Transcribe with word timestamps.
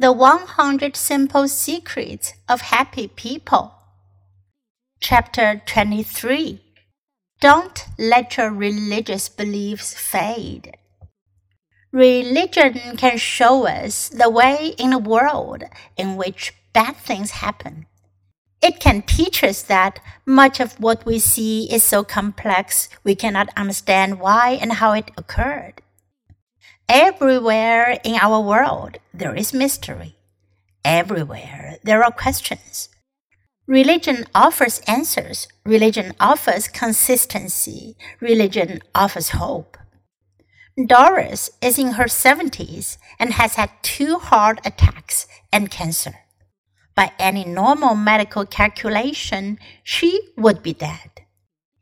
The 0.00 0.12
100 0.12 0.96
Simple 0.96 1.46
Secrets 1.46 2.32
of 2.48 2.62
Happy 2.62 3.06
People. 3.06 3.74
Chapter 4.98 5.60
23 5.66 6.58
Don't 7.38 7.84
let 7.98 8.38
your 8.38 8.50
religious 8.50 9.28
beliefs 9.28 9.92
fade. 9.92 10.78
Religion 11.92 12.96
can 12.96 13.18
show 13.18 13.66
us 13.66 14.08
the 14.08 14.30
way 14.30 14.74
in 14.78 14.94
a 14.94 14.98
world 14.98 15.64
in 15.98 16.16
which 16.16 16.54
bad 16.72 16.96
things 16.96 17.32
happen. 17.32 17.84
It 18.62 18.80
can 18.80 19.02
teach 19.02 19.44
us 19.44 19.60
that 19.64 20.00
much 20.24 20.60
of 20.60 20.80
what 20.80 21.04
we 21.04 21.18
see 21.18 21.70
is 21.70 21.82
so 21.82 22.04
complex 22.04 22.88
we 23.04 23.14
cannot 23.14 23.50
understand 23.54 24.18
why 24.18 24.56
and 24.62 24.72
how 24.72 24.92
it 24.94 25.10
occurred. 25.18 25.82
Everywhere 26.92 28.00
in 28.02 28.16
our 28.16 28.40
world, 28.40 28.98
there 29.14 29.36
is 29.36 29.54
mystery. 29.54 30.16
Everywhere, 30.84 31.76
there 31.84 32.02
are 32.02 32.10
questions. 32.10 32.88
Religion 33.68 34.24
offers 34.34 34.80
answers. 34.88 35.46
Religion 35.64 36.14
offers 36.18 36.66
consistency. 36.66 37.96
Religion 38.18 38.80
offers 38.92 39.28
hope. 39.28 39.76
Doris 40.84 41.48
is 41.62 41.78
in 41.78 41.92
her 41.92 42.06
70s 42.06 42.98
and 43.20 43.34
has 43.34 43.54
had 43.54 43.70
two 43.82 44.18
heart 44.18 44.58
attacks 44.64 45.28
and 45.52 45.70
cancer. 45.70 46.16
By 46.96 47.12
any 47.20 47.44
normal 47.44 47.94
medical 47.94 48.44
calculation, 48.44 49.60
she 49.84 50.32
would 50.36 50.60
be 50.60 50.72
dead. 50.72 51.22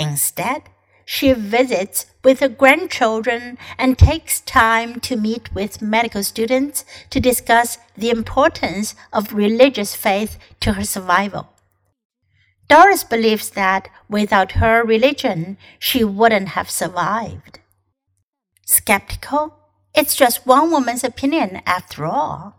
Instead, 0.00 0.62
she 1.08 1.32
visits 1.32 2.06
with 2.24 2.40
her 2.40 2.48
grandchildren 2.48 3.56
and 3.78 3.96
takes 3.96 4.40
time 4.40 4.98
to 4.98 5.16
meet 5.16 5.54
with 5.54 5.80
medical 5.80 6.24
students 6.24 6.84
to 7.10 7.20
discuss 7.20 7.78
the 7.96 8.10
importance 8.10 8.96
of 9.12 9.32
religious 9.32 9.94
faith 9.94 10.36
to 10.58 10.72
her 10.72 10.82
survival. 10.82 11.48
Doris 12.68 13.04
believes 13.04 13.50
that 13.50 13.88
without 14.08 14.52
her 14.52 14.82
religion, 14.84 15.56
she 15.78 16.02
wouldn't 16.02 16.48
have 16.48 16.68
survived. 16.68 17.60
Skeptical? 18.66 19.54
It's 19.94 20.16
just 20.16 20.44
one 20.44 20.72
woman's 20.72 21.04
opinion 21.04 21.62
after 21.64 22.04
all. 22.04 22.56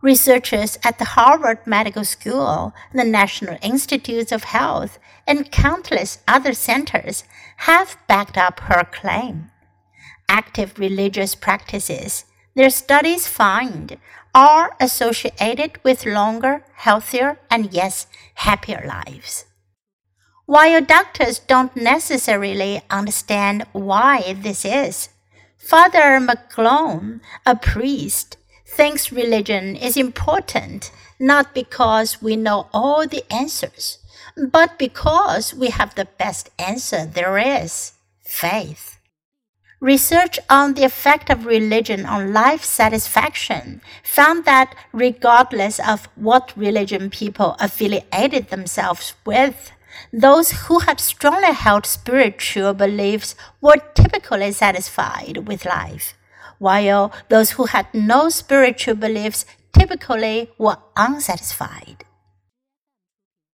Researchers 0.00 0.78
at 0.84 0.98
the 0.98 1.04
Harvard 1.16 1.66
Medical 1.66 2.04
School, 2.04 2.72
the 2.94 3.04
National 3.04 3.58
Institutes 3.62 4.30
of 4.30 4.44
Health, 4.44 4.98
and 5.26 5.50
countless 5.50 6.18
other 6.28 6.52
centers 6.52 7.24
have 7.68 7.98
backed 8.06 8.38
up 8.38 8.60
her 8.60 8.84
claim. 8.84 9.50
Active 10.28 10.78
religious 10.78 11.34
practices, 11.34 12.24
their 12.54 12.70
studies 12.70 13.26
find, 13.26 13.98
are 14.34 14.76
associated 14.78 15.82
with 15.82 16.06
longer, 16.06 16.64
healthier, 16.74 17.40
and 17.50 17.72
yes, 17.72 18.06
happier 18.34 18.84
lives. 18.86 19.46
While 20.46 20.80
doctors 20.80 21.40
don't 21.40 21.74
necessarily 21.74 22.82
understand 22.88 23.66
why 23.72 24.34
this 24.38 24.64
is, 24.64 25.08
Father 25.56 26.20
McGlone, 26.20 27.20
a 27.44 27.56
priest, 27.56 28.36
thinks 28.68 29.10
religion 29.10 29.74
is 29.74 29.96
important 29.96 30.90
not 31.18 31.54
because 31.54 32.22
we 32.22 32.36
know 32.36 32.68
all 32.72 33.06
the 33.06 33.24
answers, 33.32 33.98
but 34.36 34.78
because 34.78 35.52
we 35.52 35.70
have 35.70 35.94
the 35.94 36.04
best 36.04 36.50
answer 36.58 37.04
there 37.04 37.38
is 37.38 37.92
faith. 38.24 38.98
Research 39.80 40.38
on 40.50 40.74
the 40.74 40.84
effect 40.84 41.30
of 41.30 41.46
religion 41.46 42.04
on 42.04 42.32
life 42.32 42.64
satisfaction 42.64 43.80
found 44.02 44.44
that 44.44 44.74
regardless 44.92 45.78
of 45.78 46.08
what 46.16 46.52
religion 46.56 47.10
people 47.10 47.56
affiliated 47.60 48.48
themselves 48.48 49.14
with, 49.24 49.70
those 50.12 50.50
who 50.66 50.80
had 50.80 51.00
strongly 51.00 51.52
held 51.52 51.86
spiritual 51.86 52.74
beliefs 52.74 53.34
were 53.60 53.78
typically 53.94 54.52
satisfied 54.52 55.48
with 55.48 55.64
life 55.64 56.14
while 56.58 57.12
those 57.28 57.52
who 57.52 57.66
had 57.66 57.86
no 57.92 58.28
spiritual 58.28 58.94
beliefs 58.94 59.44
typically 59.72 60.50
were 60.58 60.78
unsatisfied. 60.96 62.04